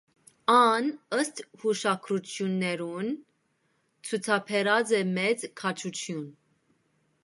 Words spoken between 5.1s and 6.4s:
մեծ քաջութիւն։